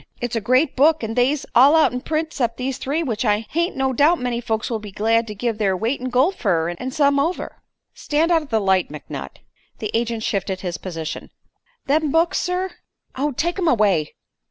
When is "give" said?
5.35-5.59